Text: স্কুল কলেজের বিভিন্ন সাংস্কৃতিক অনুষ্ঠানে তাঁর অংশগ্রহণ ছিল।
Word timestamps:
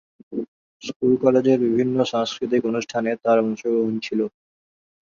স্কুল 0.81 1.13
কলেজের 1.23 1.59
বিভিন্ন 1.65 1.97
সাংস্কৃতিক 2.11 2.61
অনুষ্ঠানে 2.69 3.11
তাঁর 3.23 3.37
অংশগ্রহণ 3.43 3.95
ছিল। 4.05 4.19